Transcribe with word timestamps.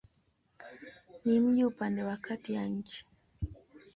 Ni 1.25 1.39
mji 1.39 1.63
upande 1.65 2.03
wa 2.03 2.17
kati 2.17 2.53
ya 2.53 2.65
nchi. 2.65 3.05